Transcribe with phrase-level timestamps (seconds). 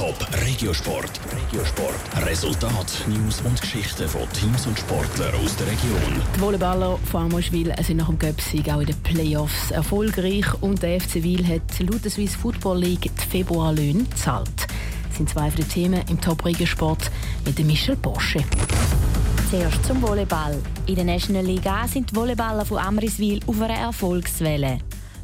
[0.00, 1.20] Top Regiosport.
[1.30, 2.26] Regiosport.
[2.26, 6.22] Resultat, News und Geschichten von Teams und Sportlern aus der Region.
[6.34, 11.02] Die Volleyballer von Amoschwil sind nach dem Göpsig auch in den Playoffs erfolgreich und der
[11.02, 14.48] FC Wil hat laut der Swiss Football League die Februarlöhne gezahlt.
[15.08, 17.10] Das sind zwei von den Themen im Top Regiosport
[17.44, 18.42] mit dem Michel Porsche.
[19.50, 20.56] Zuerst zum Volleyball.
[20.86, 24.78] In der National League A sind die Volleyballer von Amriswil auf einer Erfolgswelle.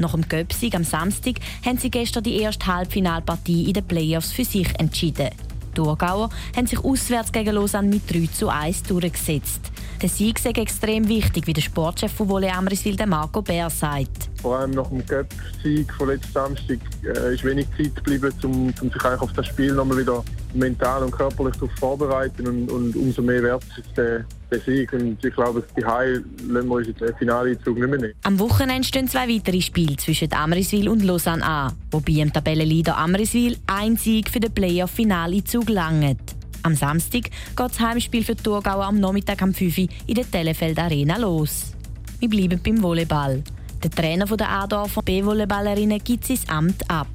[0.00, 4.46] Nach dem Göpsig am Samstag haben sie gestern die erste Halbfinalpartie in den Playoffs für
[4.46, 5.28] sich entschieden.
[5.28, 9.70] Die Thurgauer haben sich auswärts gegen Lausanne mit 3 zu 1 durchgesetzt.
[10.00, 14.30] Der Sieg ist extrem wichtig, wie der Sportchef von Volley Amriswil, Marco Bär, sagt.
[14.40, 18.90] Vor allem nach dem Cup-Sieg von letzten Samstag äh, ist wenig Zeit geblieben, um, um
[18.90, 22.46] sich eigentlich auf das Spiel nochmal wieder mental und körperlich darauf vorbereiten.
[22.46, 24.92] Und, und umso mehr wert ist der, der Sieg.
[24.92, 28.14] Und ich glaube, die Hai lassen wir uns jetzt den Finaleinzug nicht mehr nehmen.
[28.22, 33.56] Am Wochenende stehen zwei weitere Spiele zwischen Amriswil und Lausanne an, wobei im Tabellenleader Amriswil
[33.66, 36.36] ein Sieg für den Playoff-Finaleinzug langt.
[36.62, 40.30] Am Samstag geht das Heimspiel für die Thurgauer am Nachmittag um 5 Uhr in der
[40.30, 41.72] Telefeld Arena los.
[42.18, 43.42] Wir bleiben beim Volleyball.
[43.82, 47.08] Der Trainer der Adorfer B-Volleyballerinnen gibt sein Amt ab.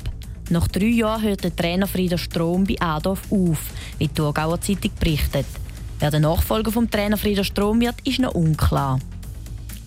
[0.50, 3.60] Nach drei Jahren hört der Trainer Frieder Strom bei Adorf auf,
[3.98, 5.48] wie die Thurgauer Zeitung berichtet.
[6.00, 9.00] Wer der Nachfolger vom Trainer Frieder Strom wird, ist noch unklar.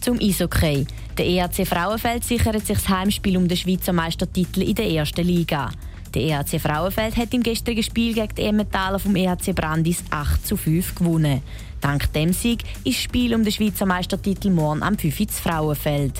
[0.00, 0.84] Zum Eishockey.
[1.16, 5.70] Der EAC Frauenfeld sichert sich das Heimspiel um den Schweizer Meistertitel in der ersten Liga.
[6.14, 10.56] Der EHC Frauenfeld hat im gestrigen Spiel gegen die Emmentaler vom EHC Brandis 8 zu
[10.56, 11.42] 5 gewonnen.
[11.80, 16.14] Dank dem Sieg ist das Spiel um den Schweizer Meistertitel morgen am 5 ins Frauenfeld.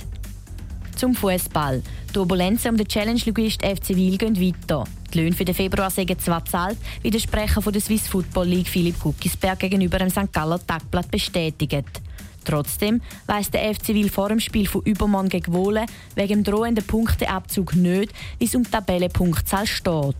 [0.99, 1.81] Zum Fußball.
[2.09, 4.83] Die Turbulenzen um den Challenge-Ligist FC Wil gehen weiter.
[5.15, 8.49] Die Löhne für den Februar sind zwar zahlt, wie der Sprecher von der Swiss Football
[8.49, 10.33] League Philipp Guckisberg gegenüber dem St.
[10.33, 12.03] Galler Tagblatt bestätigt.
[12.45, 16.85] Trotzdem weiss der FC Wil vor dem Spiel von Übermorgen gegen Wohlen wegen dem drohenden
[16.85, 20.17] Punkteabzug nicht, wie es um die Tabellenpunktzahl steht.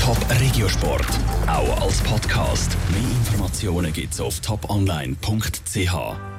[0.00, 1.06] Top Regiosport,
[1.46, 2.76] auch als Podcast.
[2.90, 6.33] Mehr Informationen gibt's auf toponline.ch.